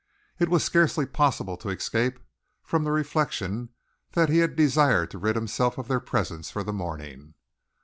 [0.39, 2.19] It was scarcely possible to escape
[2.63, 3.69] from the reflection
[4.13, 7.35] that he had desired to rid himself of their presence for the morning.